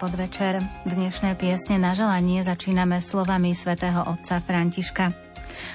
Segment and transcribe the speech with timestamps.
[0.00, 0.64] Podvečer.
[0.88, 5.12] Dnešné piesne na želanie začíname slovami svätého otca Františka.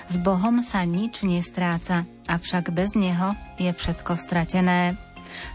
[0.09, 4.97] S Bohom sa nič nestráca, avšak bez Neho je všetko stratené.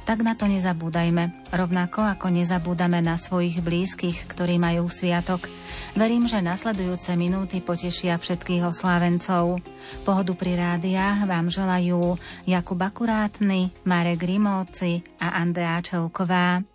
[0.06, 5.50] Tak na to nezabúdajme, rovnako ako nezabúdame na svojich blízkych, ktorí majú sviatok.
[5.98, 9.58] Verím, že nasledujúce minúty potešia všetkých oslávencov.
[10.06, 12.14] Pohodu pri rádiách vám želajú
[12.46, 16.69] Jakub Akurátny, Marek Rimóci a Andrea Čelková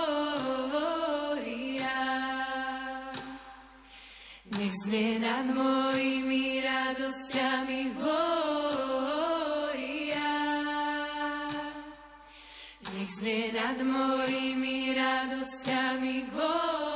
[4.61, 8.21] Nech znie nad mojimi radosťami gloria.
[12.93, 16.96] Nech znie nad mojimi radosťami gloria.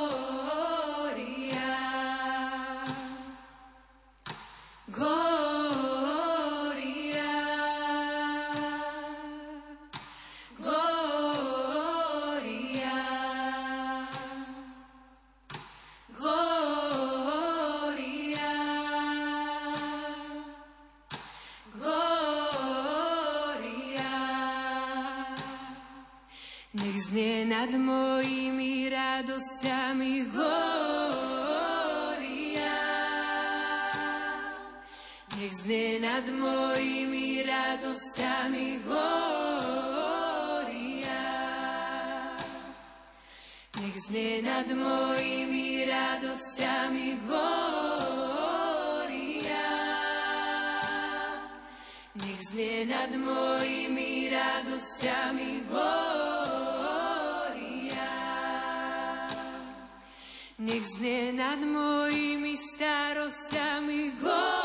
[36.21, 39.17] Nad mojimi radosťami gloria.
[43.81, 48.37] Nech znie nad mojimi radosťami gloria.
[52.21, 56.53] Nech znie nad mojimi radosťami gloria.
[60.61, 64.60] Nech znie nad mojimi starosťami gloria.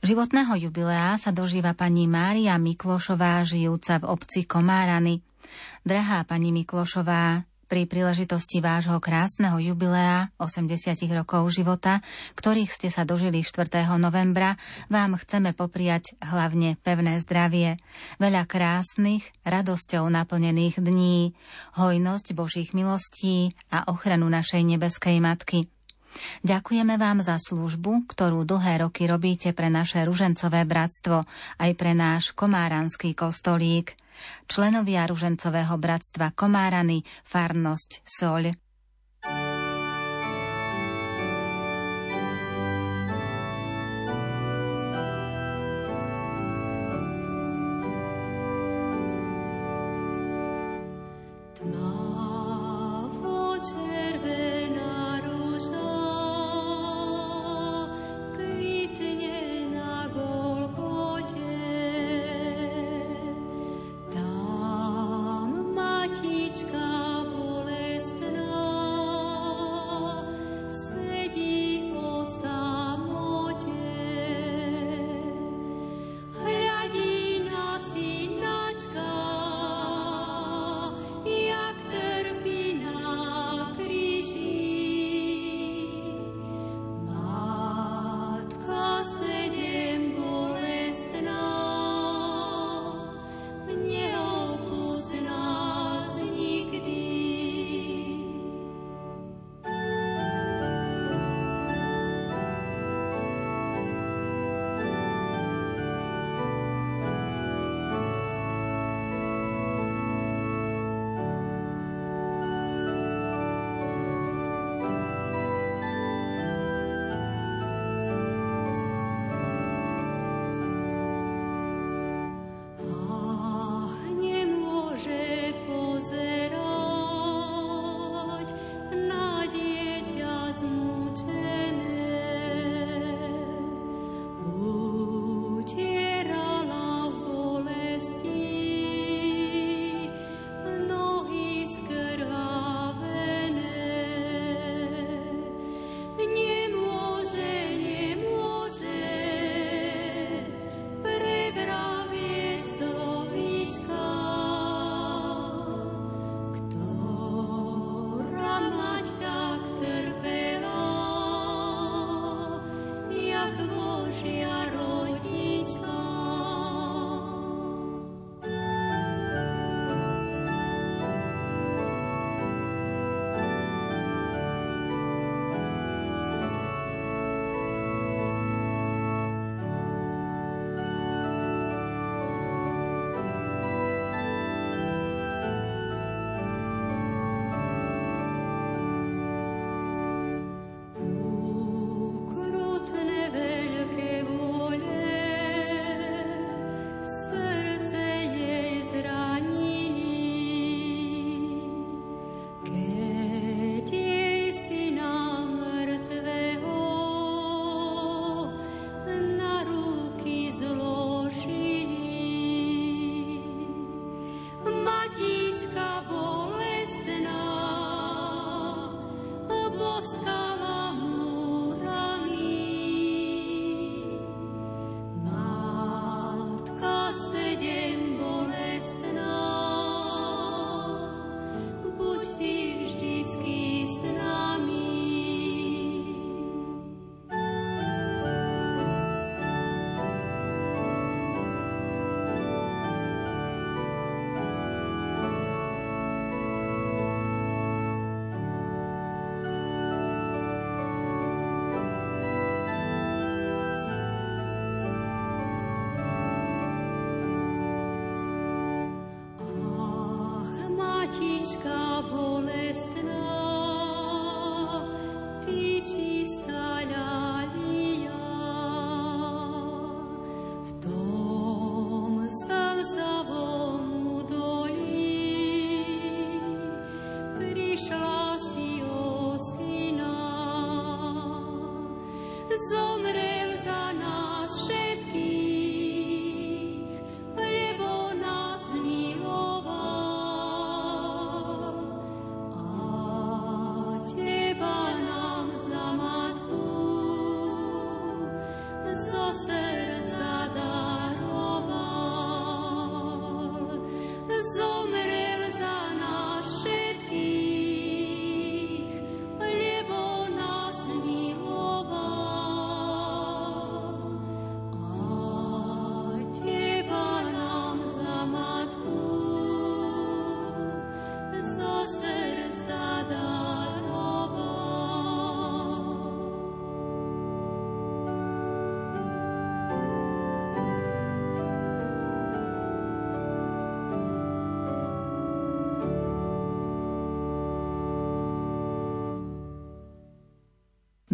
[0.07, 5.19] Životného jubilea sa dožíva pani Mária Miklošová, žijúca v obci Komárany.
[5.83, 11.99] Drahá pani Miklošová, Pri príležitosti vášho krásneho jubilea 80 rokov života,
[12.39, 13.83] ktorých ste sa dožili 4.
[13.99, 14.55] novembra,
[14.87, 17.75] vám chceme popriať hlavne pevné zdravie,
[18.23, 21.35] veľa krásnych, radosťou naplnených dní,
[21.75, 25.67] hojnosť Božích milostí a ochranu našej nebeskej Matky.
[26.43, 31.25] Ďakujeme vám za službu, ktorú dlhé roky robíte pre naše ružencové bratstvo,
[31.61, 33.93] aj pre náš komáranský kostolík–
[34.49, 38.55] členovia Ružencového bratstva Komárany, Farnosť Soľ.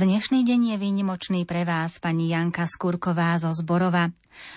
[0.03, 4.11] Dnešný deň je výnimočný pre vás, pani Janka Skúrková zo Zborova.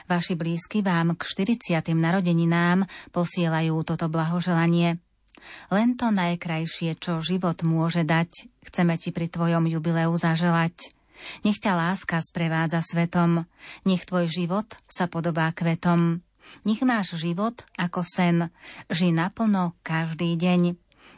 [0.09, 1.85] Vaši blízky vám k 40.
[1.93, 4.97] narodeninám posielajú toto blahoželanie.
[5.69, 10.89] Len to najkrajšie, čo život môže dať, chceme ti pri tvojom jubileu zaželať.
[11.45, 13.45] Nech ťa láska sprevádza svetom,
[13.85, 16.25] nech tvoj život sa podobá kvetom.
[16.65, 18.49] Nech máš život ako sen,
[18.89, 20.73] ži naplno každý deň.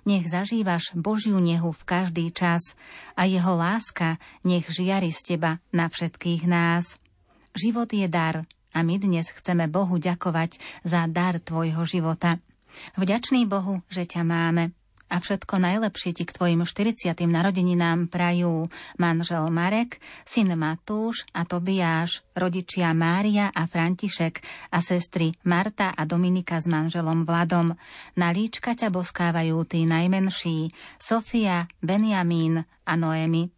[0.08, 2.80] Nech zažívaš Božiu nehu v každý čas
[3.20, 4.16] a jeho láska
[4.48, 6.96] nech žiari z teba na všetkých nás.
[7.52, 12.40] Život je dar a my dnes chceme Bohu ďakovať za dar tvojho života.
[12.96, 14.77] Vďačný Bohu, že ťa máme
[15.08, 17.16] a všetko najlepšie ti k tvojim 40.
[17.26, 25.96] narodeninám prajú manžel Marek, syn Matúš a Tobiáš, rodičia Mária a František a sestry Marta
[25.96, 27.74] a Dominika s manželom Vladom.
[28.20, 30.70] Na líčka ťa boskávajú tí najmenší
[31.02, 33.57] Sofia, Benjamín a Noemi.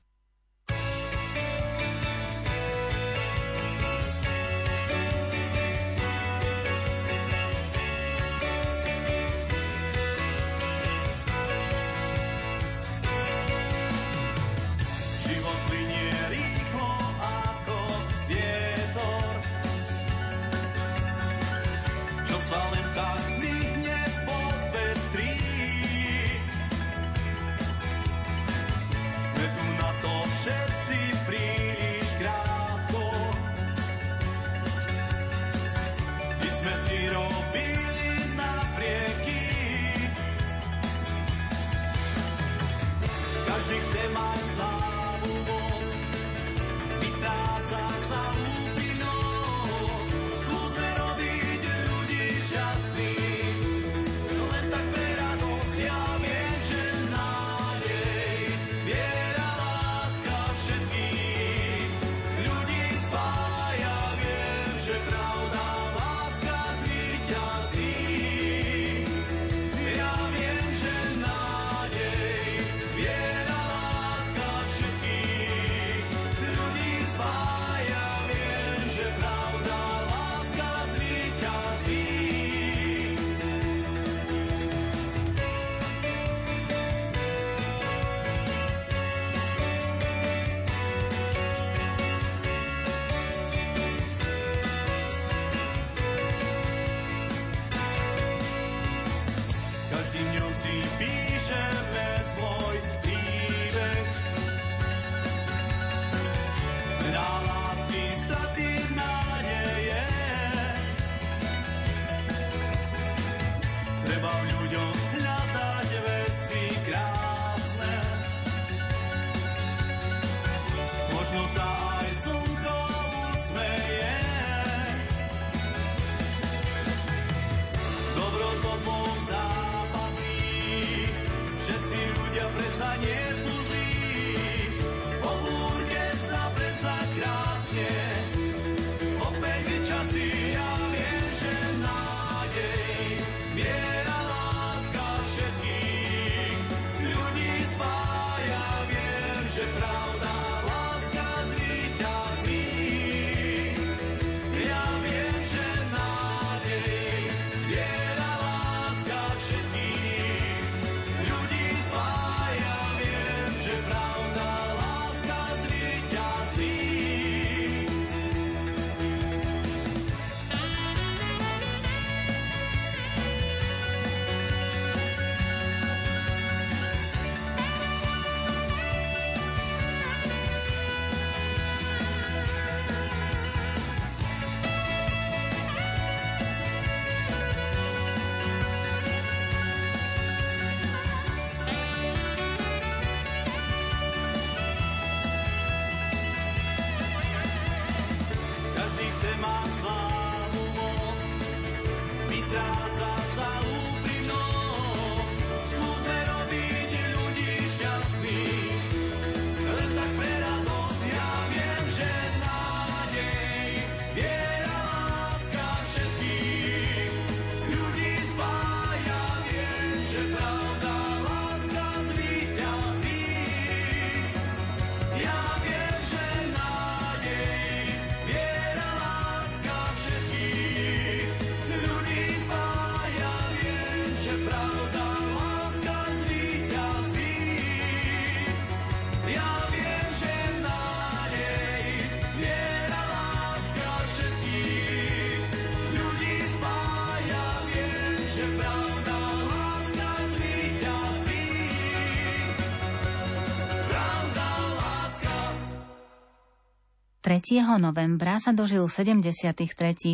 [257.29, 257.61] 3.
[257.77, 259.61] novembra sa dožil 73.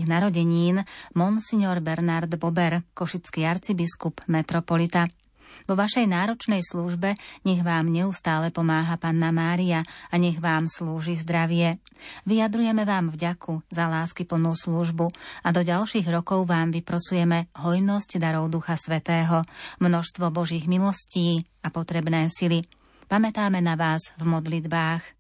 [0.04, 0.84] narodenín
[1.16, 5.08] monsignor Bernard Bober, košický arcibiskup metropolita.
[5.64, 7.16] Vo vašej náročnej službe
[7.48, 11.80] nech vám neustále pomáha Panna Mária a nech vám slúži zdravie.
[12.28, 15.08] Vyjadrujeme vám vďaku za lásky plnú službu
[15.40, 19.40] a do ďalších rokov vám vyprosujeme hojnosť darov Ducha Svetého,
[19.80, 22.68] množstvo Božích milostí a potrebné sily.
[23.08, 25.15] Pamätáme na vás v modlitbách.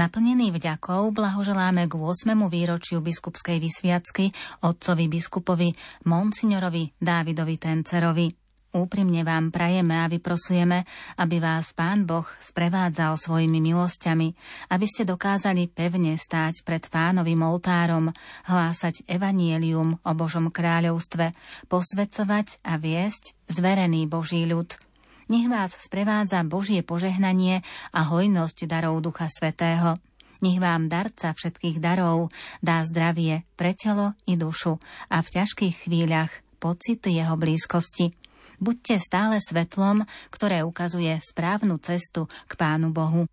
[0.00, 2.32] Naplnený vďakov blahoželáme k 8.
[2.48, 4.32] výročiu biskupskej vysviacky
[4.64, 5.76] otcovi biskupovi
[6.08, 8.32] Monsignorovi Dávidovi Tencerovi.
[8.80, 10.88] Úprimne vám prajeme a vyprosujeme,
[11.20, 14.28] aby vás Pán Boh sprevádzal svojimi milosťami,
[14.72, 18.08] aby ste dokázali pevne stáť pred pánovým oltárom,
[18.48, 21.36] hlásať evanielium o Božom kráľovstve,
[21.68, 24.80] posvedcovať a viesť zverený Boží ľud.
[25.30, 27.62] Nech vás sprevádza Božie požehnanie
[27.94, 29.94] a hojnosť darov Ducha Svetého.
[30.42, 36.34] Nech vám darca všetkých darov dá zdravie pre telo i dušu a v ťažkých chvíľach
[36.58, 38.10] pocity jeho blízkosti.
[38.58, 40.02] Buďte stále svetlom,
[40.34, 43.30] ktoré ukazuje správnu cestu k Pánu Bohu.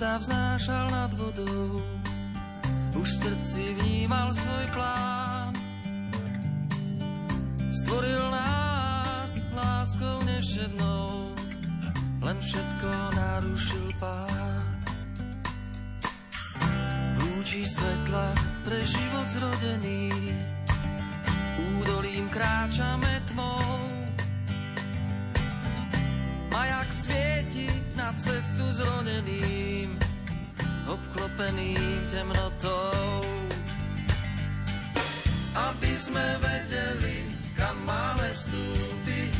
[0.00, 1.76] Sa vznášal nad vodou
[2.96, 5.52] už v srdci vnímal svoj plán.
[7.68, 11.36] Stvoril nás láskou nevšednou,
[12.24, 14.80] len všetko narušil pád.
[17.20, 18.32] Lúči svetla
[18.64, 20.16] pre život zrodený,
[21.76, 23.84] údolím kráčame tmou.
[26.48, 29.69] Majak svieti na cestu zroneným,
[30.90, 31.78] obklopený
[32.10, 33.22] temnotou.
[35.54, 37.16] Aby sme vedeli,
[37.54, 39.32] kam máme vstúpiť,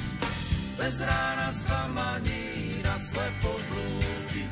[0.78, 4.46] bez rána sklamaní na slepo blúdi.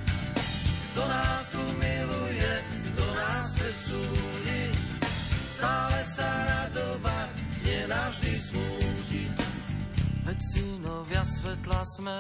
[0.93, 2.53] Kto nás tu miluje,
[2.93, 4.75] kto nás chce súdiť,
[5.57, 7.31] stále sa radovať,
[7.65, 9.33] nenavždy smútiť.
[10.27, 12.19] Veď synovia svetla sme,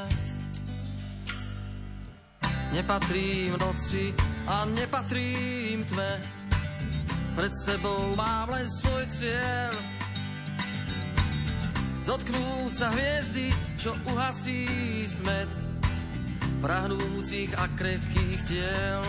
[2.68, 4.12] Nepatrím noci
[4.44, 6.12] a nepatrím tme.
[7.33, 9.72] Pred sebou mám len svoj cieľ.
[12.09, 14.64] Dotknúť sa hviezdy, čo uhasí
[15.04, 15.48] smet
[16.59, 19.04] prahnúcich a krehkých tiel.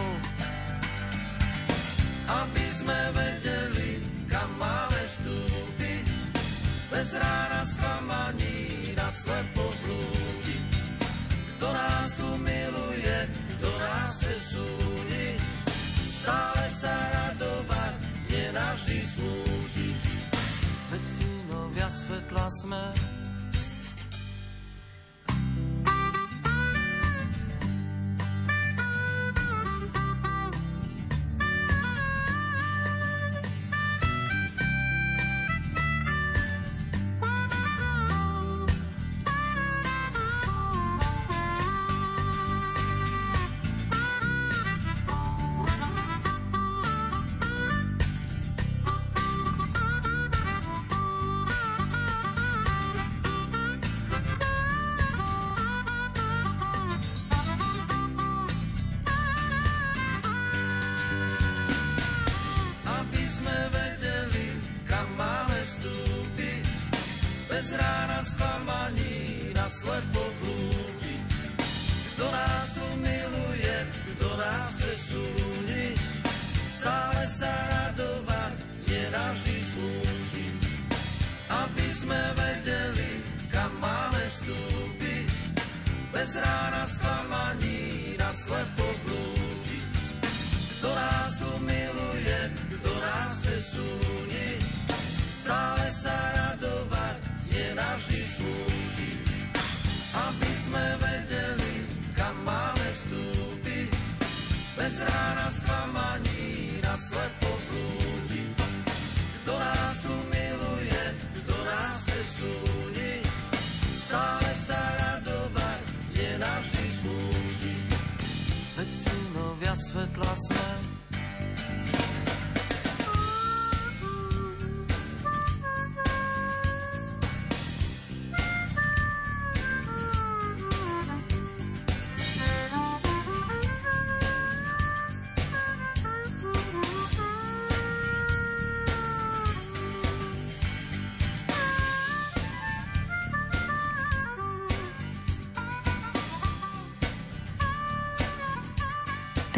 [2.29, 6.05] Aby sme vedeli, kam máme vstúpiť,
[6.93, 10.69] bez rána sklamaní na slepo blúdiť.
[11.57, 12.88] Kto nás tu miluje,
[16.29, 17.97] stále sa radovať,
[18.29, 20.01] nenavždy smútiť.
[20.93, 22.83] Veď synovia svetla sme,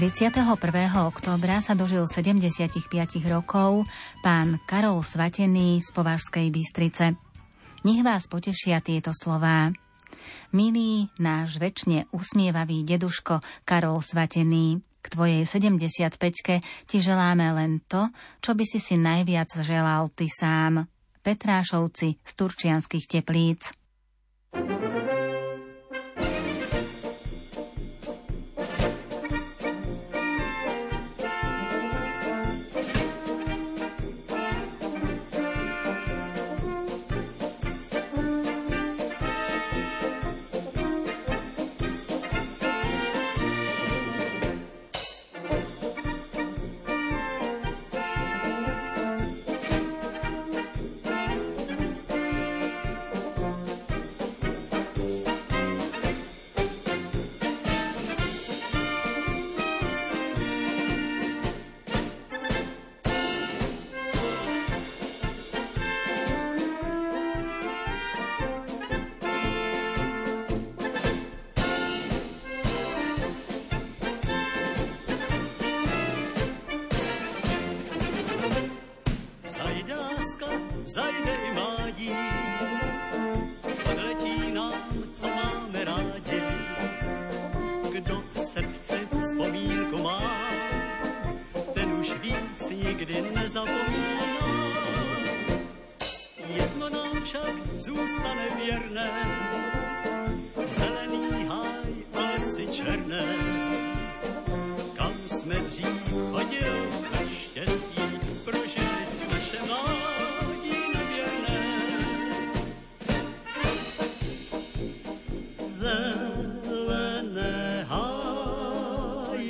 [0.01, 0.33] ...31.
[1.05, 2.89] októbra sa dožil 75
[3.29, 3.85] rokov
[4.25, 7.13] pán Karol Svatený z Považskej Bystrice.
[7.85, 9.69] Nech vás potešia tieto slová.
[10.57, 18.09] Milý náš väčšine usmievavý deduško Karol Svatený, k tvojej 75-ke ti želáme len to,
[18.41, 20.89] čo by si si najviac želal ty sám.
[21.21, 23.69] Petrášovci z Turčianských teplíc.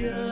[0.09, 0.30] Veľmi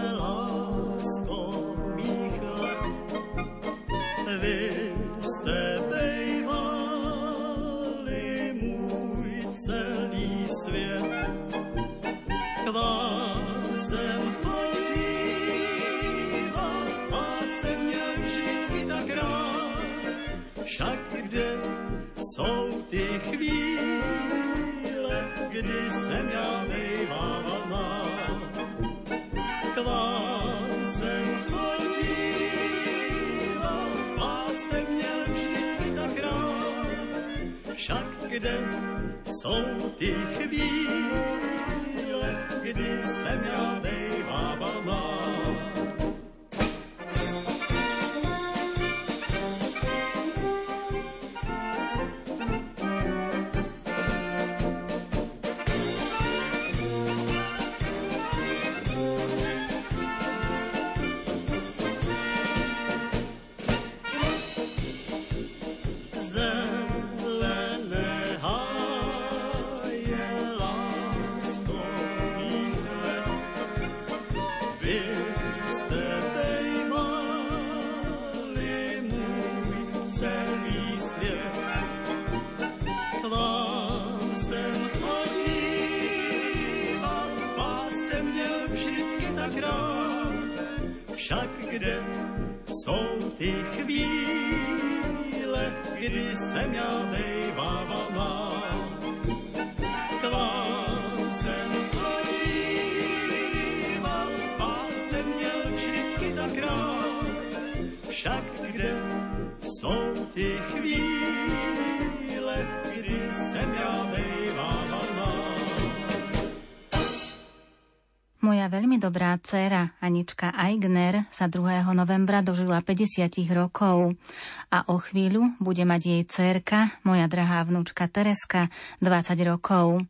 [120.19, 121.79] Anička Aigner sa 2.
[121.95, 124.19] novembra dožila 50 rokov
[124.67, 128.67] a o chvíľu bude mať jej dcérka, moja drahá vnúčka Tereska,
[128.99, 130.03] 20 rokov.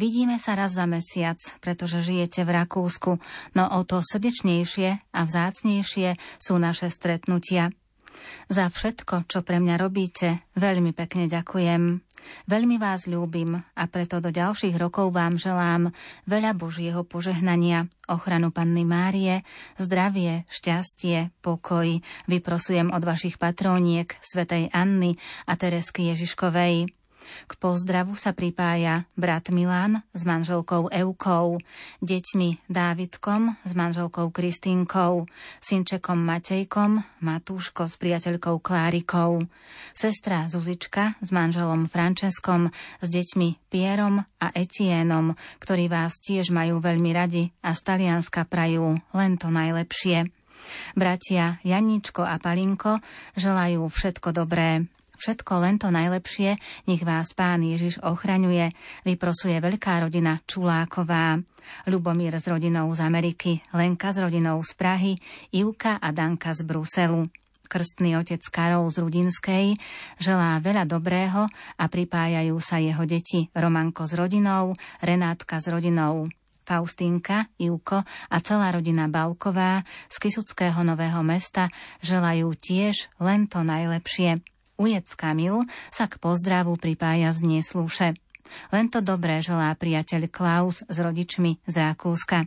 [0.00, 3.20] Vidíme sa raz za mesiac, pretože žijete v Rakúsku,
[3.52, 7.68] no o to srdečnejšie a vzácnejšie sú naše stretnutia.
[8.48, 12.00] Za všetko, čo pre mňa robíte, veľmi pekne ďakujem.
[12.48, 15.92] Veľmi vás ľúbim a preto do ďalších rokov vám želám
[16.26, 19.44] veľa Božieho požehnania, ochranu Panny Márie,
[19.76, 22.00] zdravie, šťastie, pokoj.
[22.26, 27.03] Vyprosujem od vašich patróniek, svätej Anny a Teresky Ježiškovej.
[27.44, 31.60] K pozdravu sa pripája brat Milan s manželkou Eukou,
[32.00, 35.28] deťmi Dávidkom s manželkou Kristínkou,
[35.60, 39.44] synčekom Matejkom, Matúško s priateľkou Klárikou,
[39.92, 47.10] sestra Zuzička s manželom Franceskom, s deťmi Pierom a Etienom, ktorí vás tiež majú veľmi
[47.12, 50.30] radi a z Talianska prajú len to najlepšie.
[50.96, 53.02] Bratia Janíčko a Palinko
[53.36, 56.58] želajú všetko dobré Všetko len to najlepšie,
[56.90, 58.74] nech vás pán Ježiš ochraňuje,
[59.06, 61.38] vyprosuje veľká rodina Čuláková.
[61.88, 65.12] Ľubomír s rodinou z Ameriky, Lenka s rodinou z Prahy,
[65.54, 67.24] Ivka a Danka z Bruselu.
[67.64, 69.74] Krstný otec Karol z Rudinskej
[70.20, 71.48] želá veľa dobrého
[71.80, 76.28] a pripájajú sa jeho deti Romanko s rodinou, Renátka s rodinou,
[76.64, 81.72] Faustínka, Ivko a celá rodina Balková z Kisuckého Nového mesta
[82.04, 84.53] želajú tiež len to najlepšie.
[84.74, 85.62] Ujec Kamil
[85.94, 88.08] sa k pozdravu pripája z Nieslúše.
[88.70, 92.46] Len to dobré želá priateľ Klaus s rodičmi z Rakúska.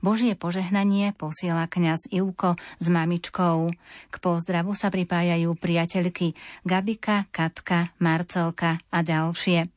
[0.00, 3.70] Božie požehnanie posiela kňaz Ivko s mamičkou.
[4.08, 6.32] K pozdravu sa pripájajú priateľky
[6.64, 9.68] Gabika, Katka, Marcelka a ďalšie.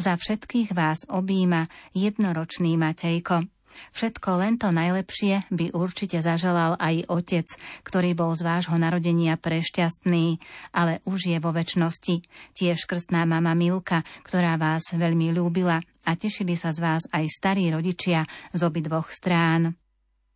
[0.00, 3.53] Za všetkých vás objíma jednoročný Matejko.
[3.92, 7.48] Všetko len to najlepšie by určite zaželal aj otec,
[7.82, 10.38] ktorý bol z vášho narodenia prešťastný,
[10.74, 12.24] ale už je vo väčšnosti.
[12.54, 17.68] Tiež krstná mama Milka, ktorá vás veľmi ľúbila a tešili sa z vás aj starí
[17.72, 19.76] rodičia z obidvoch strán.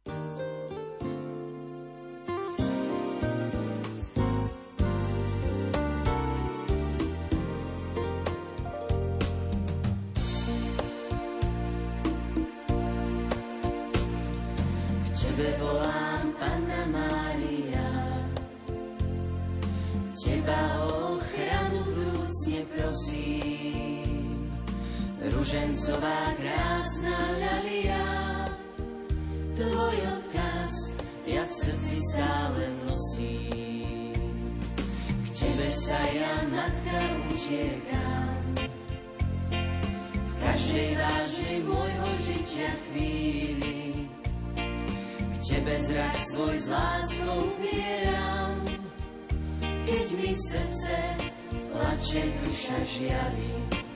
[0.08, 0.57] thank you
[25.38, 28.02] Ružencová krásna ľalia,
[29.54, 30.98] tvoj odkaz
[31.30, 34.18] ja v srdci stále nosím.
[34.98, 36.98] K tebe sa ja, matka,
[37.30, 38.42] utiekam,
[40.10, 44.10] v každej vážnej môjho žitia chvíli
[45.38, 48.58] Tebe zrak svoj s láskou upieram,
[49.86, 50.98] keď mi srdce
[51.70, 53.87] plače duša žiali.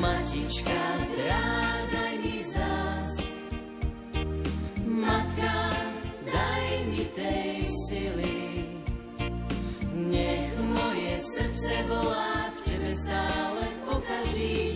[0.00, 0.82] Matička,
[1.12, 3.36] drádaj mi zás,
[4.88, 5.56] matka,
[6.24, 8.40] daj mi tej sily.
[9.92, 14.00] Nech moje srdce volá k Tebe stále po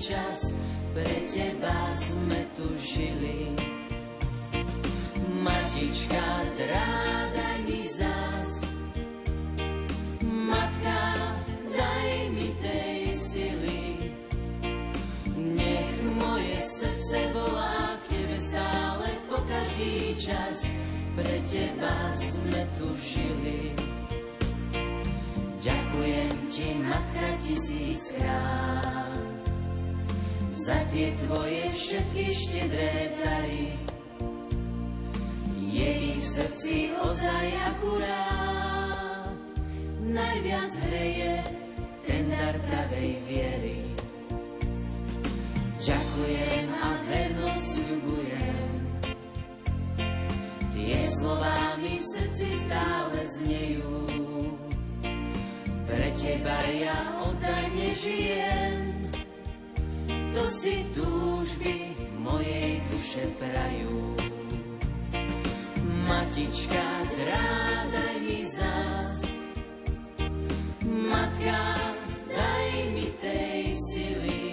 [0.04, 0.52] čas,
[0.92, 3.56] pre Teba sme tu žili.
[5.40, 7.53] Matička, drádaj
[22.44, 23.72] sme tu žili.
[25.64, 29.16] Ďakujem Ti, Matka, tisíckrát
[30.52, 33.72] za tie Tvoje všetky štedré dary
[35.72, 39.32] je ich v srdci ozaj akurát.
[40.04, 41.63] Najviac hreje
[56.24, 58.76] teba ja oddajne žijem.
[60.32, 64.16] To si túžby mojej duše prajú.
[66.08, 69.22] Matička, drádaj mi zás.
[70.84, 71.60] Matka,
[72.32, 74.44] daj mi tej sily.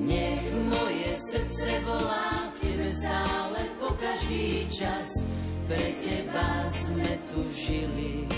[0.00, 5.12] Nech moje srdce volá k Tebe stále po každý čas.
[5.68, 8.35] Pre Teba sme tu žili.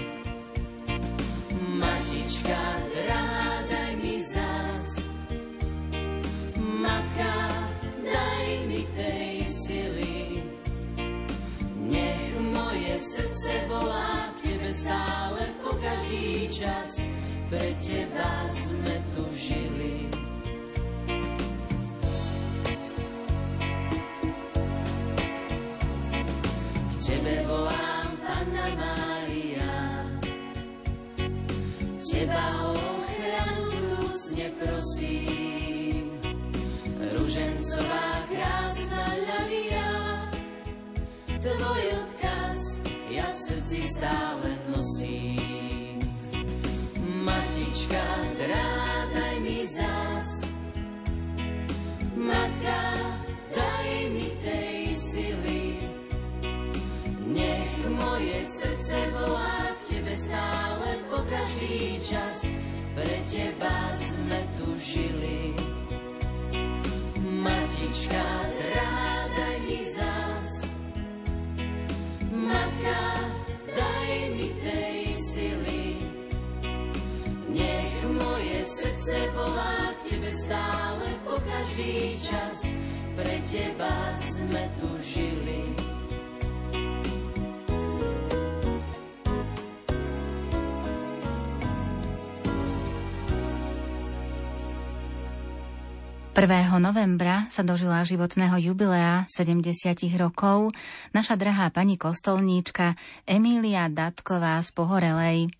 [96.38, 96.70] 1.
[96.78, 99.74] novembra sa dožila životného jubilea 70
[100.14, 100.70] rokov
[101.10, 102.94] naša drahá pani kostolníčka
[103.26, 105.50] Emília Datková z Pohorelej.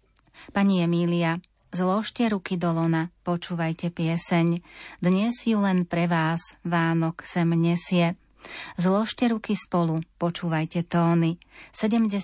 [0.55, 1.43] Pani Emília,
[1.75, 4.63] zložte ruky do lona, počúvajte pieseň.
[5.03, 8.15] Dnes ju len pre vás Vánok sem nesie.
[8.79, 11.43] Zložte ruky spolu, počúvajte tóny.
[11.75, 12.15] 70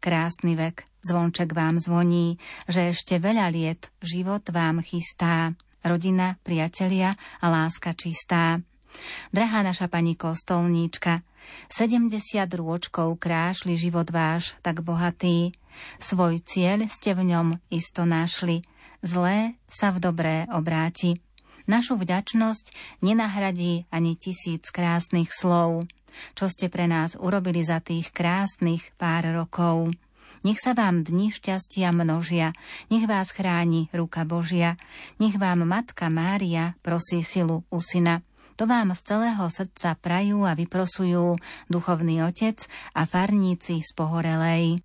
[0.00, 5.52] krásny vek, zvonček vám zvoní, že ešte veľa liet život vám chystá.
[5.84, 8.64] Rodina, priatelia a láska čistá.
[9.30, 11.20] Drahá naša pani kostolníčka,
[11.68, 12.08] 70
[12.56, 15.52] rôčkov krášli život váš tak bohatý,
[15.98, 18.62] Svoj cieľ ste v ňom isto našli.
[19.04, 21.20] Zlé sa v dobré obráti.
[21.64, 25.88] Našu vďačnosť nenahradí ani tisíc krásnych slov,
[26.36, 29.92] čo ste pre nás urobili za tých krásnych pár rokov.
[30.42, 32.50] Nech sa vám dni šťastia množia,
[32.90, 34.74] nech vás chráni ruka Božia,
[35.22, 38.26] nech vám Matka Mária prosí silu u syna.
[38.54, 42.62] To vám z celého srdca prajú a vyprosujú duchovný otec
[42.94, 44.78] a farníci z Pohorelej.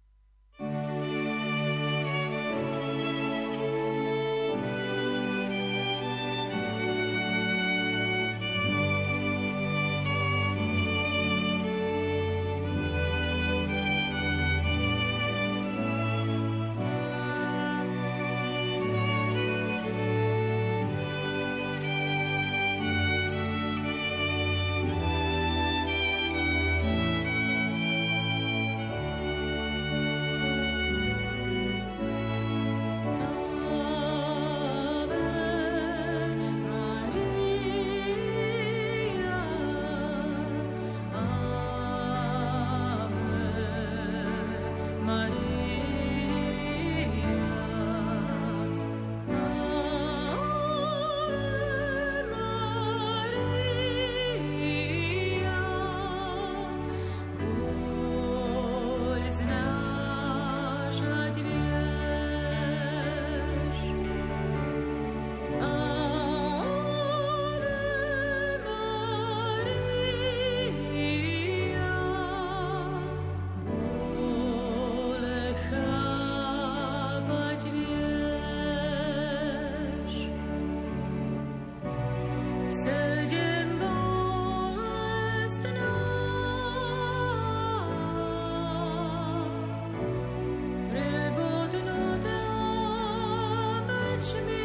[94.19, 94.58] touch me.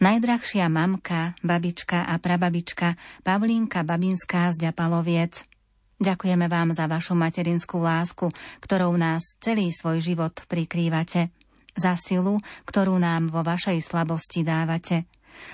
[0.00, 5.44] Najdrahšia mamka, babička a prababička Pavlínka Babinská z Ďapaloviec.
[6.00, 8.32] Ďakujeme vám za vašu materinskú lásku,
[8.64, 11.28] ktorou nás celý svoj život prikrývate.
[11.76, 15.04] Za silu, ktorú nám vo vašej slabosti dávate.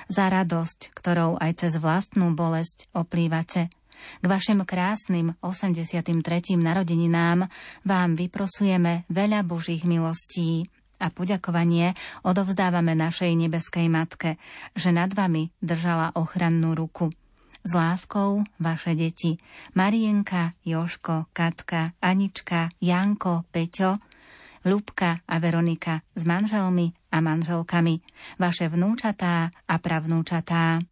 [0.07, 3.67] Za radosť, ktorou aj cez vlastnú bolesť oplývate.
[4.23, 6.07] K vašim krásnym 83.
[6.55, 7.51] narodeninám
[7.83, 11.93] vám vyprosujeme veľa Božích milostí a poďakovanie
[12.25, 14.41] odovzdávame našej nebeskej Matke,
[14.73, 17.13] že nad vami držala ochrannú ruku.
[17.67, 19.43] S láskou vaše deti
[19.75, 23.99] Marienka, Joško, Katka, Anička, Janko, Peťo,
[24.67, 28.03] Ľubka a Veronika s manželmi a manželkami,
[28.39, 30.83] vaše vnúčatá a pravnúčatá.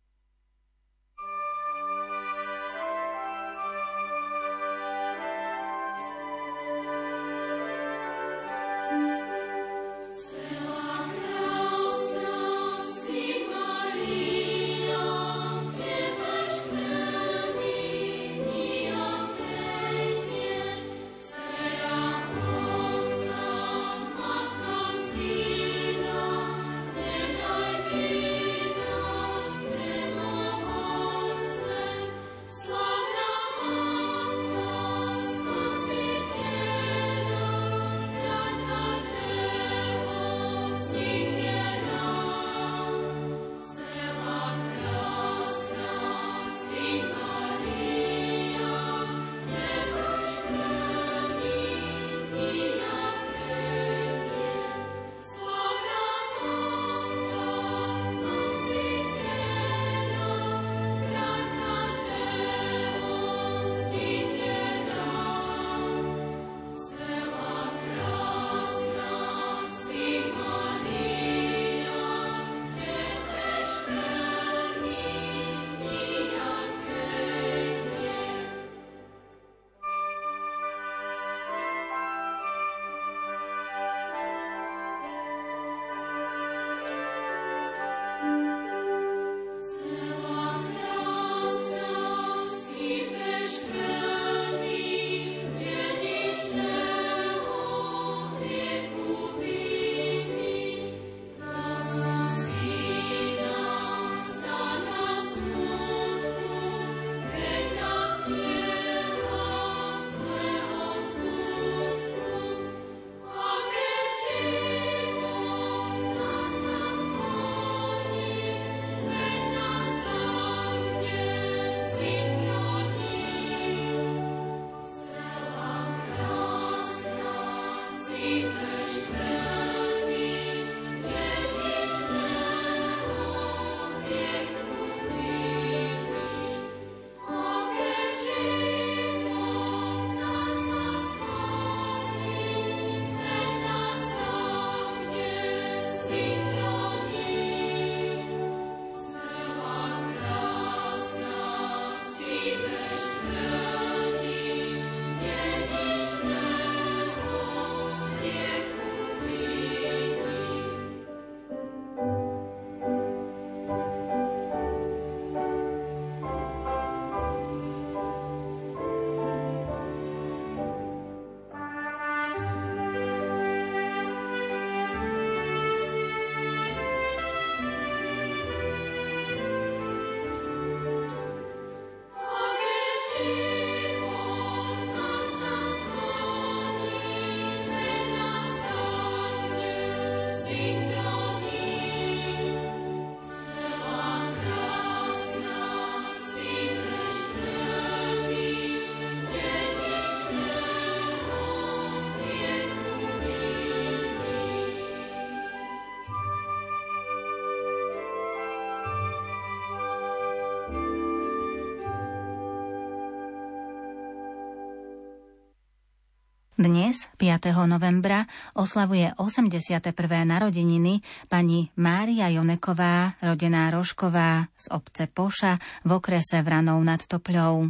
[216.95, 217.67] Dnes, 5.
[217.67, 218.23] novembra,
[218.55, 219.83] oslavuje 81.
[220.31, 227.67] narodeniny pani Mária Joneková, rodená Rošková z obce Poša v okrese Vranov nad Topľou.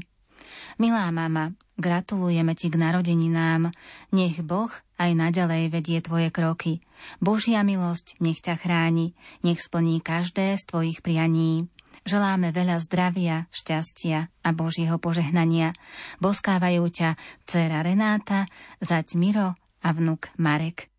[0.77, 3.73] Milá mama, gratulujeme ti k narodeninám.
[4.13, 4.69] Nech Boh
[5.01, 6.85] aj naďalej vedie tvoje kroky.
[7.17, 11.73] Božia milosť nech ťa chráni, nech splní každé z tvojich prianí.
[12.05, 15.73] Želáme veľa zdravia, šťastia a Božieho požehnania.
[16.21, 17.17] Boskávajú ťa
[17.49, 18.45] dcera Renáta,
[18.85, 20.94] zať Miro a vnuk Marek.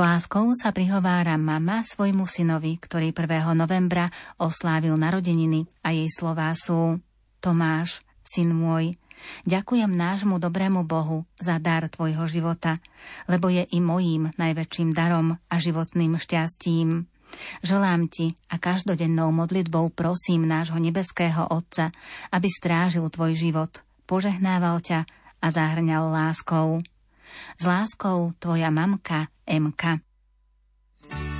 [0.00, 3.52] Láskou sa prihovára mama svojmu synovi, ktorý 1.
[3.52, 4.08] novembra
[4.40, 7.04] oslávil narodeniny a jej slová sú
[7.44, 8.96] Tomáš, syn môj,
[9.44, 12.80] ďakujem nášmu dobrému Bohu za dar tvojho života,
[13.28, 17.04] lebo je i mojím najväčším darom a životným šťastím.
[17.60, 21.92] Želám ti a každodennou modlitbou prosím nášho nebeského Otca,
[22.32, 25.04] aby strážil tvoj život, požehnával ťa
[25.44, 26.80] a zahrňal láskou.
[27.60, 29.82] S láskou tvoja mamka MK.
[29.82, 31.39] Mamko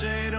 [0.00, 0.32] našej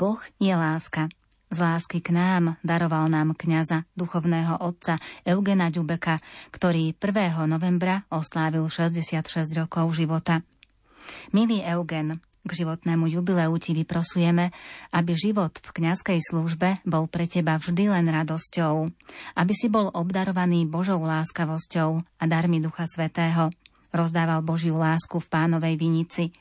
[0.00, 1.12] Boh je láska.
[1.52, 4.96] Z lásky k nám daroval nám kňaza, duchovného otca
[5.28, 7.36] Eugena Ďubeka, ktorý 1.
[7.44, 10.40] novembra oslávil 66 rokov života.
[11.36, 14.48] Milý Eugen, k životnému jubileu ti vyprosujeme,
[14.96, 18.88] aby život v kňazskej službe bol pre teba vždy len radosťou,
[19.36, 23.52] aby si bol obdarovaný Božou láskavosťou a darmi Ducha Svetého,
[23.92, 26.32] rozdával Božiu lásku v pánovej vinici.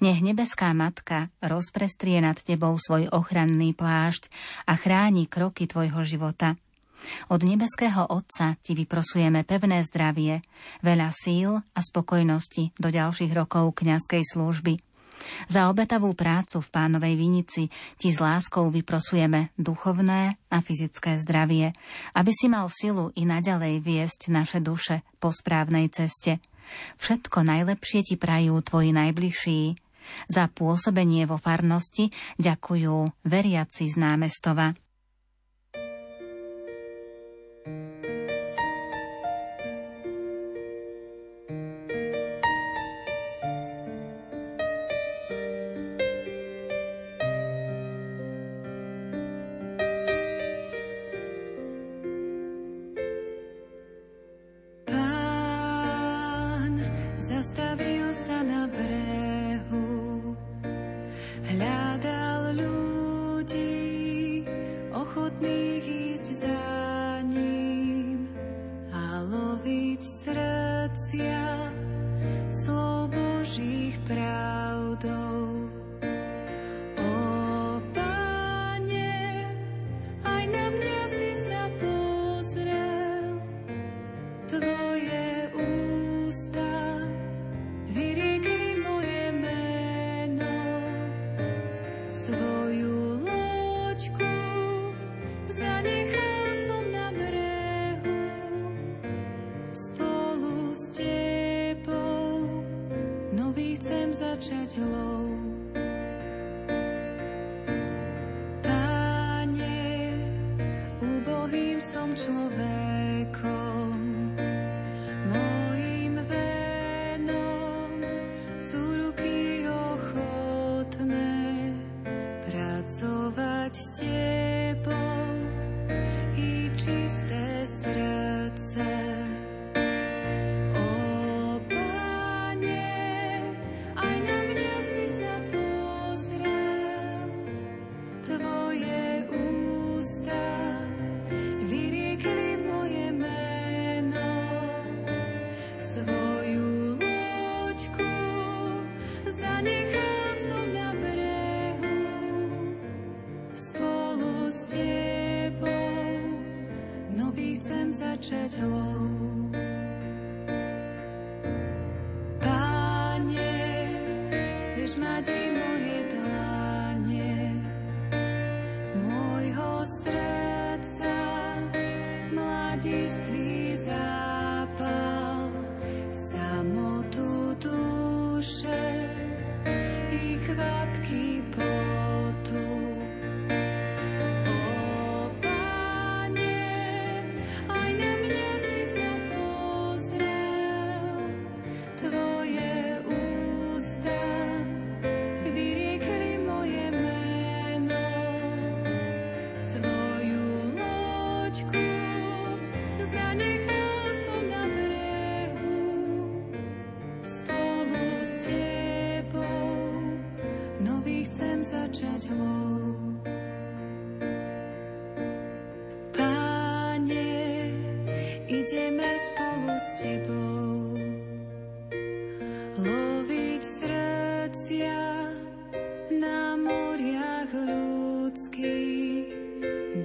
[0.00, 4.30] Nech nebeská matka rozprestrie nad tebou svoj ochranný plášť
[4.66, 6.56] a chráni kroky tvojho života.
[7.30, 10.42] Od nebeského Otca ti vyprosujeme pevné zdravie,
[10.82, 14.74] veľa síl a spokojnosti do ďalších rokov kňazskej služby.
[15.50, 17.66] Za obetavú prácu v pánovej vinici
[17.98, 21.74] ti s láskou vyprosujeme duchovné a fyzické zdravie,
[22.14, 26.38] aby si mal silu i naďalej viesť naše duše po správnej ceste.
[26.98, 29.60] Všetko najlepšie ti prajú tvoji najbližší.
[30.32, 32.08] Za pôsobenie vo farnosti
[32.40, 34.72] ďakujú veriaci z námestova.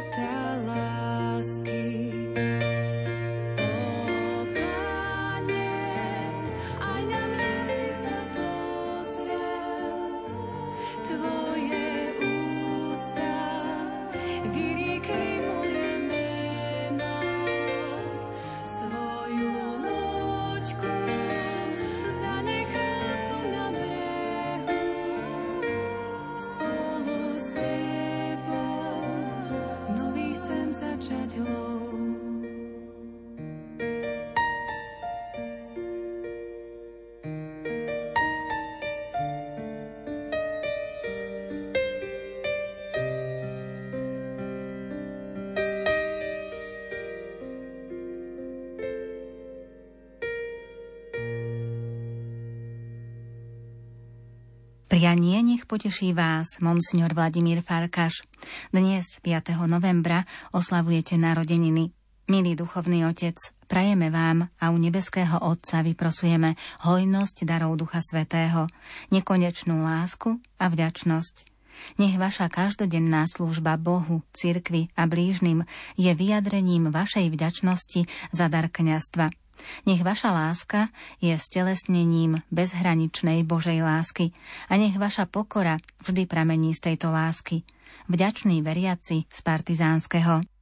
[55.75, 58.23] poteší vás, monsignor Vladimír Farkaš.
[58.71, 59.59] Dnes, 5.
[59.67, 60.23] novembra,
[60.55, 61.91] oslavujete narodeniny.
[62.31, 63.35] Milý duchovný otec,
[63.67, 66.55] prajeme vám a u nebeského Otca vyprosujeme
[66.87, 68.71] hojnosť darov Ducha Svetého,
[69.11, 71.35] nekonečnú lásku a vďačnosť.
[71.99, 75.67] Nech vaša každodenná služba Bohu, cirkvi a blížnym
[75.99, 79.27] je vyjadrením vašej vďačnosti za dar kniastva.
[79.85, 80.89] Nech vaša láska
[81.21, 84.31] je stelesnením bezhraničnej Božej lásky
[84.71, 87.65] a nech vaša pokora vždy pramení z tejto lásky.
[88.09, 90.54] Vďačný veriaci z Partizánskeho.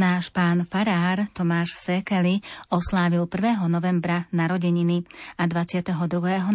[0.00, 2.40] Náš pán farár Tomáš Sekeli
[2.72, 3.68] oslávil 1.
[3.68, 5.04] novembra narodeniny
[5.36, 5.92] a 22.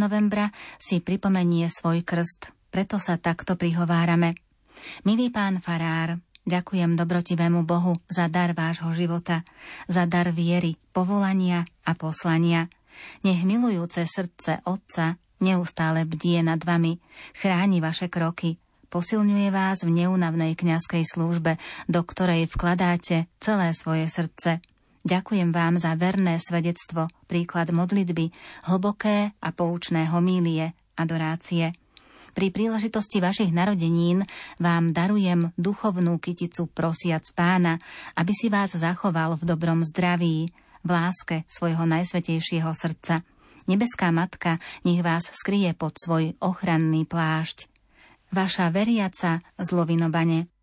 [0.02, 0.50] novembra
[0.82, 2.58] si pripomenie svoj krst.
[2.74, 4.34] Preto sa takto prihovárame.
[5.06, 9.46] Milý pán farár, ďakujem dobrotivému Bohu za dar vášho života,
[9.86, 12.66] za dar viery, povolania a poslania.
[13.22, 16.98] Nech milujúce srdce Otca neustále bdie nad vami,
[17.38, 18.58] chráni vaše kroky,
[18.88, 21.58] posilňuje vás v neunavnej kňazskej službe,
[21.90, 24.64] do ktorej vkladáte celé svoje srdce.
[25.06, 28.34] Ďakujem vám za verné svedectvo, príklad modlitby,
[28.66, 31.78] hlboké a poučné homílie, adorácie.
[32.36, 34.26] Pri príležitosti vašich narodenín
[34.58, 37.78] vám darujem duchovnú kyticu prosiac pána,
[38.18, 40.50] aby si vás zachoval v dobrom zdraví,
[40.82, 43.22] v láske svojho najsvetejšieho srdca.
[43.70, 47.75] Nebeská matka nech vás skrie pod svoj ochranný plášť
[48.36, 50.55] vaša veriaca zlovinobane.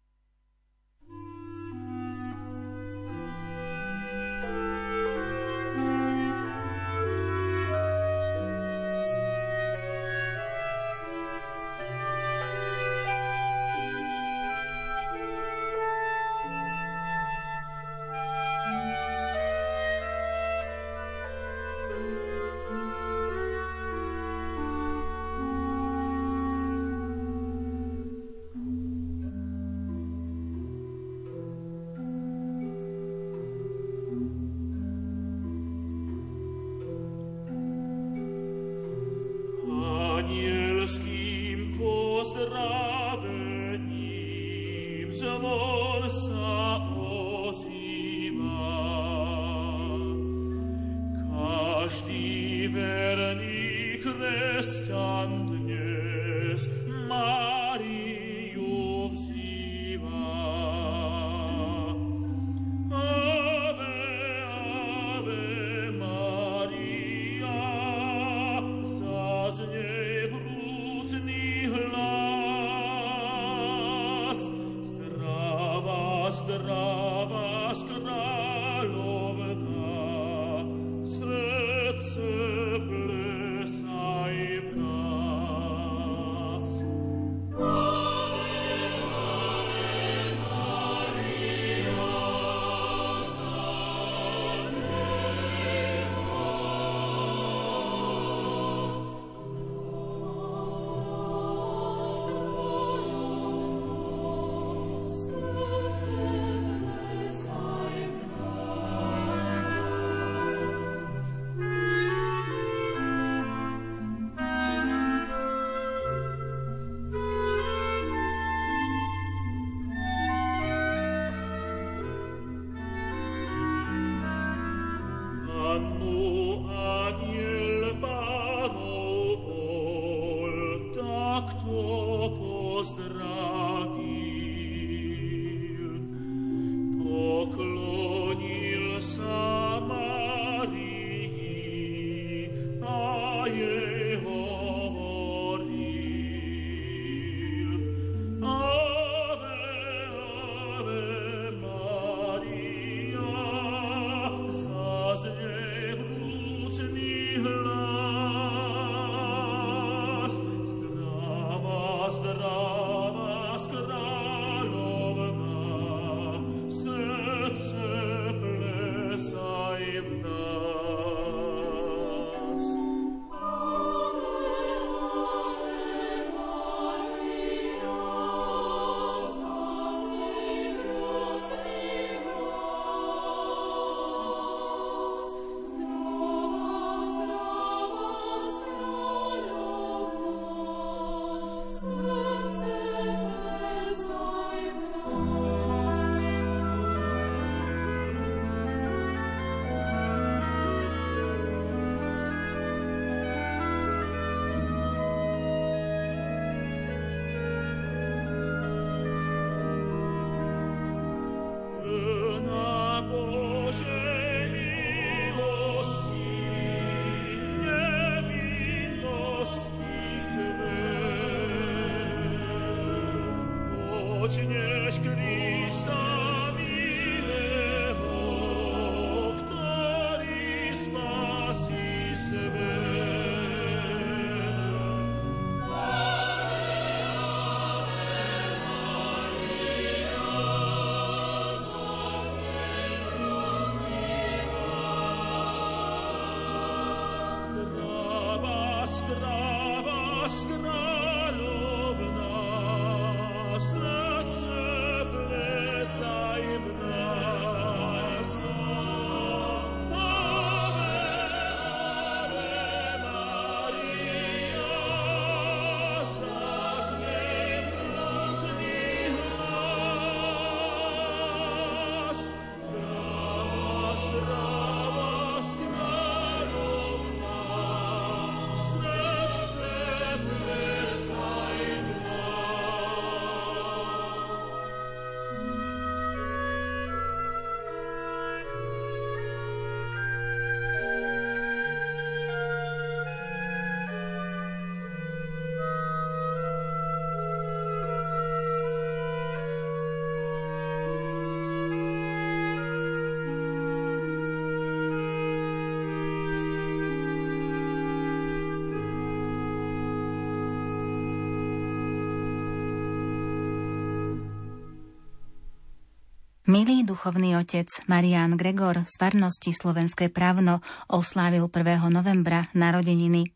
[316.52, 321.88] Milý duchovný otec Marián Gregor z farnosti Slovenské právno oslávil 1.
[321.88, 323.32] novembra narodeniny.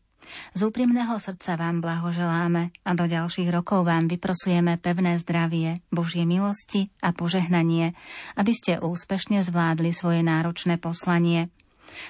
[0.53, 6.93] Z úprimného srdca vám blahoželáme a do ďalších rokov vám vyprosujeme pevné zdravie, Božie milosti
[7.01, 7.97] a požehnanie,
[8.37, 11.49] aby ste úspešne zvládli svoje náročné poslanie.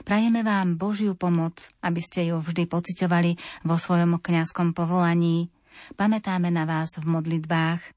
[0.04, 5.48] Prajeme vám Božiu pomoc, aby ste ju vždy pociťovali vo svojom kňazskom povolaní.
[5.96, 7.96] Pamätáme na vás v modlitbách.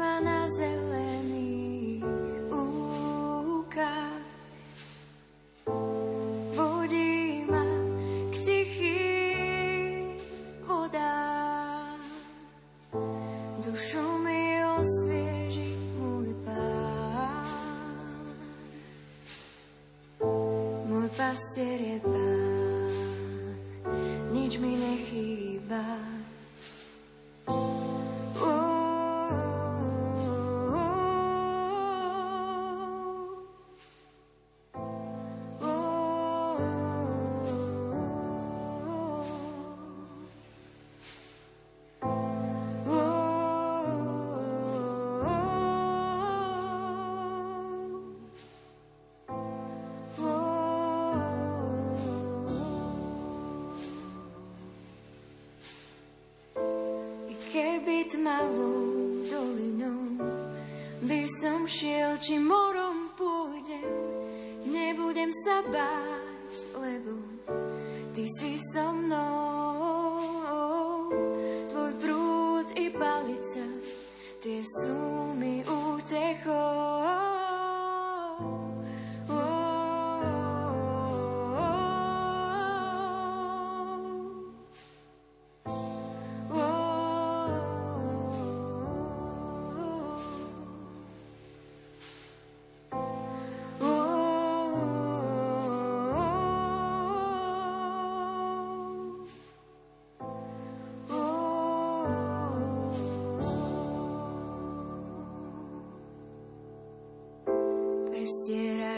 [0.00, 0.89] manazeu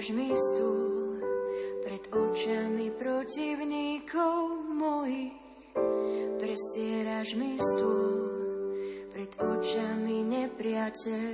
[0.02, 1.22] Prestieraš mi stôl
[1.86, 5.30] pred očami protivníkov mojich.
[6.42, 8.10] Prestieraš mi stôl
[9.14, 11.31] pred očami nepriateľov.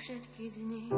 [0.00, 0.88] Všetky dni.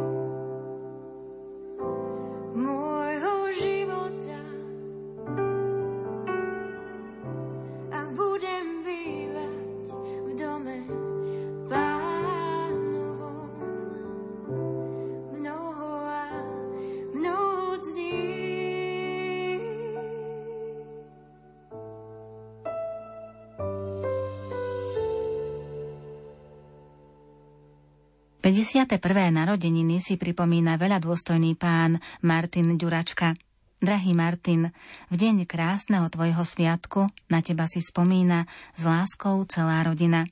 [29.00, 33.32] Prvé narodeniny si pripomína veľa dôstojný pán Martin Ďuračka.
[33.80, 34.68] Drahý Martin,
[35.08, 38.44] v deň krásneho tvojho sviatku na teba si spomína
[38.76, 40.28] s láskou celá rodina.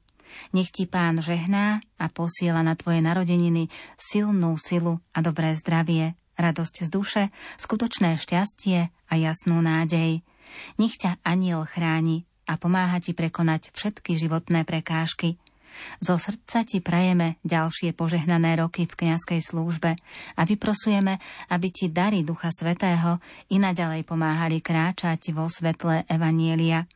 [0.53, 6.77] Nech ti pán žehná a posiela na tvoje narodeniny silnú silu a dobré zdravie, radosť
[6.87, 7.23] z duše,
[7.57, 10.21] skutočné šťastie a jasnú nádej.
[10.77, 15.41] Nech ťa aniel chráni a pomáha ti prekonať všetky životné prekážky–
[16.01, 19.97] zo srdca ti prajeme ďalšie požehnané roky v kňazskej službe
[20.37, 21.17] a vyprosujeme,
[21.53, 23.19] aby ti dary Ducha Svetého
[23.53, 26.87] i naďalej pomáhali kráčať vo svetle Evanielia.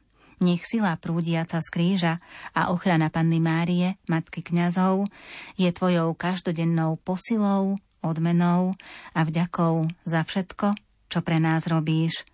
[0.42, 2.14] Nech sila prúdiaca z kríža
[2.52, 5.06] a ochrana Panny Márie, Matky kňazov,
[5.54, 8.74] je tvojou každodennou posilou, odmenou
[9.14, 10.74] a vďakou za všetko,
[11.08, 12.26] čo pre nás robíš.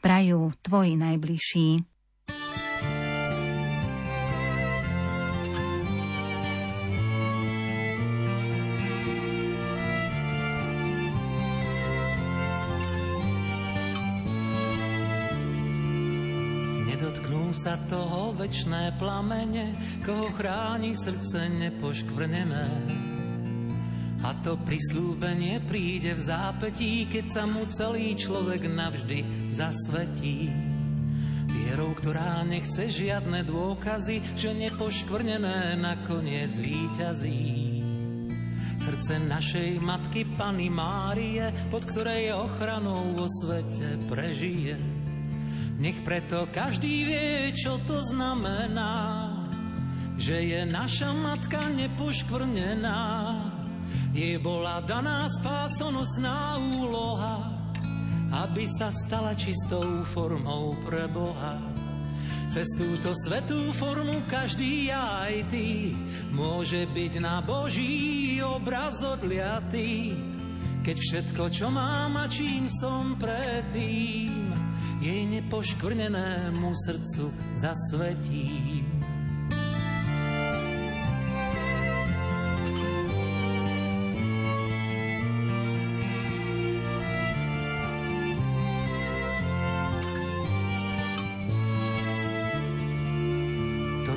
[0.00, 1.93] Prajú tvoji najbližší.
[18.44, 19.72] Večné plamene,
[20.04, 22.68] koho chráni srdce nepoškvrnené.
[24.20, 30.52] A to prislúbenie príde v zápetí, keď sa mu celý človek navždy zasvetí.
[31.56, 37.80] Vierou, ktorá nechce žiadne dôkazy, že nepoškvrnené nakoniec víťazí.
[38.76, 44.93] Srdce našej matky Pany Márie, pod ktorej ochranou vo svete prežije.
[45.74, 49.26] Nech preto každý vie, čo to znamená,
[50.14, 53.02] že je naša matka nepoškvrnená.
[54.14, 57.50] Jej bola daná spásonosná úloha,
[58.46, 61.58] aby sa stala čistou formou pre Boha.
[62.54, 65.90] Cez túto svetú formu každý aj ty
[66.30, 70.14] môže byť na Boží obraz odliatý.
[70.86, 74.43] Keď všetko, čo mám a čím som predtým,
[75.04, 79.04] jej nepoškvrnenému srdcu zasvetím.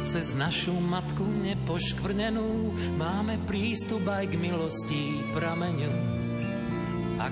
[0.07, 6.27] cez našu matku nepoškvrnenú máme prístup aj k milosti prameňu.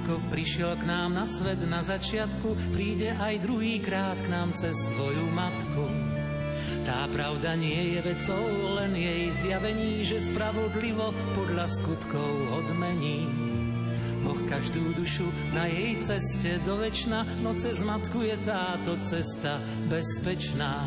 [0.05, 4.77] Ako prišiel k nám na svet na začiatku, príde aj druhý krát k nám cez
[4.93, 5.81] svoju matku.
[6.85, 8.45] Tá pravda nie je vecou,
[8.77, 13.25] len jej zjavení, že spravodlivo podľa skutkov odmení.
[14.21, 15.25] Boh každú dušu
[15.57, 19.57] na jej ceste do večna, no cez matku je táto cesta
[19.89, 20.85] bezpečná.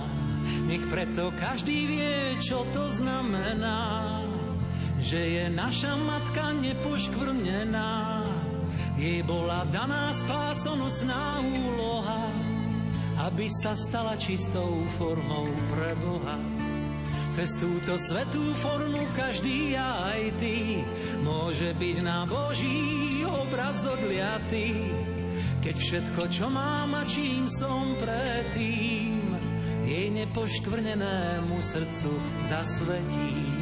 [0.71, 4.23] Nech preto každý vie, čo to znamená,
[5.03, 8.18] že je naša matka nepoškvrnená.
[8.99, 12.35] Jej bola daná spásonosná úloha,
[13.31, 16.35] aby sa stala čistou formou pre Boha.
[17.31, 20.83] Cez túto svetú formu každý aj ty
[21.23, 24.91] môže byť na Boží obraz odliatý.
[25.63, 29.15] Keď všetko, čo mám a čím som predtým,
[29.87, 32.11] jej nepoškvrnenému srdcu
[32.43, 33.58] zasvetí.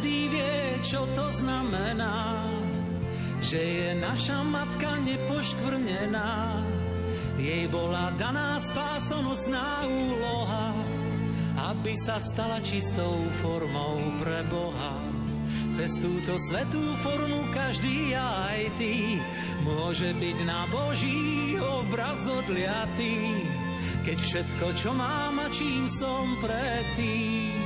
[0.00, 2.48] Každý vie, čo to znamená,
[3.44, 6.56] že je naša matka nepoškvrnená
[7.36, 10.72] jej bola daná spásonosná úloha,
[11.68, 13.12] aby sa stala čistou
[13.44, 14.96] formou pre Boha.
[15.68, 19.20] Cez túto svetú formu každý aj ty
[19.68, 23.44] môže byť na Boží obraz odliatý.
[24.08, 27.59] Keď všetko, čo mám a čím som predtým,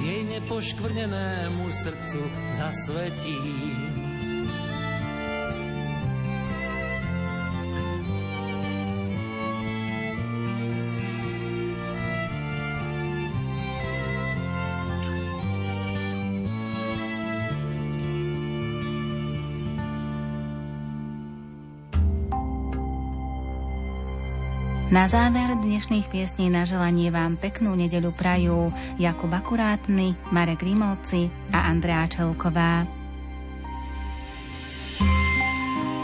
[0.00, 2.20] jej nepoškvrnenému srdcu
[2.52, 3.79] zasvetím.
[24.90, 31.70] Na záver dnešných piesní na želanie vám peknú nedelu prajú Jakub Akurátny, Marek Rimovci a
[31.70, 32.82] Andrea Čelková.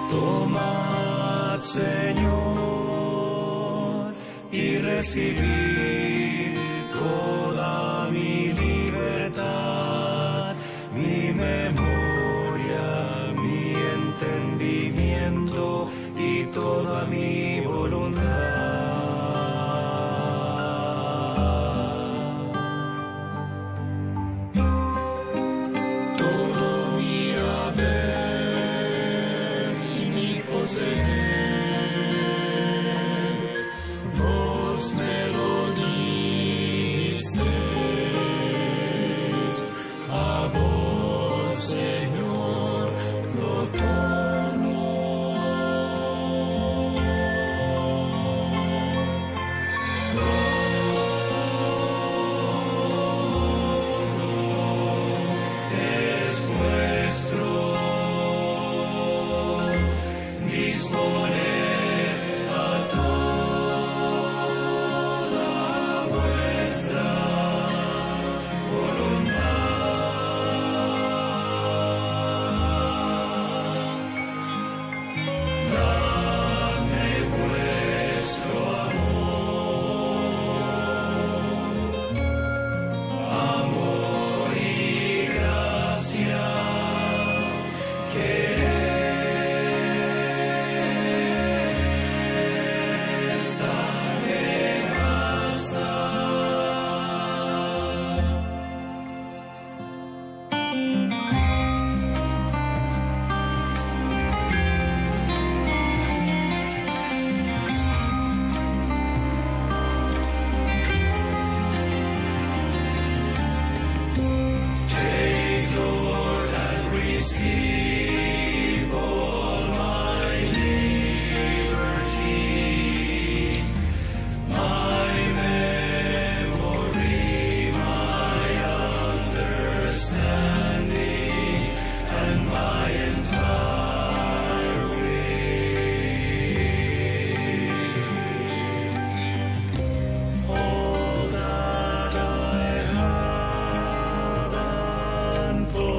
[0.06, 2.94] Tomad, Señor,
[4.54, 4.78] y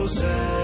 [0.08, 0.57] so.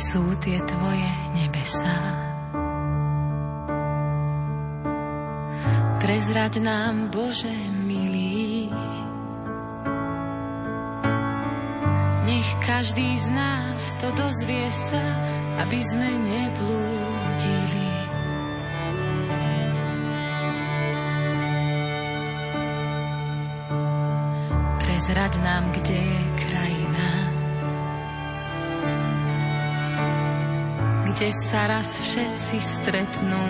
[0.00, 2.00] Sú tie tvoje nebesá.
[6.00, 7.52] Prezrať nám, Bože
[7.84, 8.72] milý,
[12.24, 15.04] nech každý z nás to dozvie sa,
[15.68, 17.88] aby sme neblúdili.
[24.80, 26.29] Prezrať nám, kde je
[31.20, 33.44] kde sa raz všetci stretnú.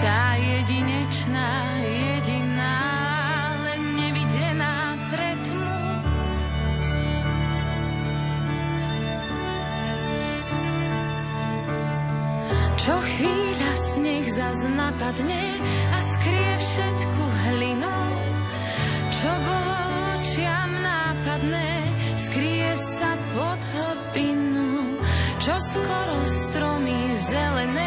[0.00, 2.80] Tá jedinečná, jediná,
[3.68, 5.80] len nevidená pre tmu.
[12.80, 15.60] Čo chvíľa sneh zas napadne
[15.92, 17.22] a skrie všetku
[17.52, 17.96] hlinu,
[19.12, 19.57] čo bolo
[25.78, 27.77] skoro stromy zelené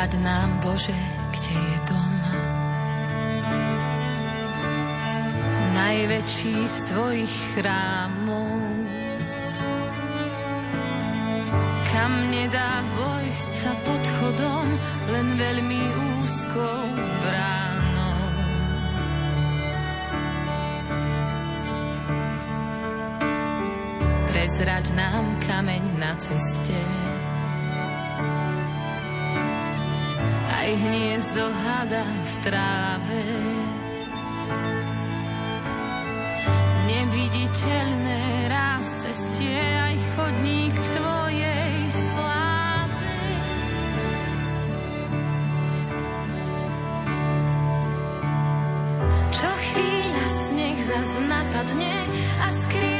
[0.00, 0.96] Prezrad nám, Bože,
[1.28, 2.14] kde je dom.
[5.76, 8.64] Najväčší z Tvojich chrámov.
[11.92, 14.72] Kam nedá vojsť sa pod chodom,
[15.12, 15.82] len veľmi
[16.16, 16.80] úzkou
[17.20, 18.20] bránou.
[24.32, 27.09] Prezrať nám kameň na ceste,
[30.70, 33.22] aj hniezdo hada v tráve.
[36.86, 43.18] Neviditeľné ráz cestie, aj chodník k tvojej sláve.
[49.34, 51.98] Čo chvíľa sneh zas napadne
[52.46, 52.99] a skrie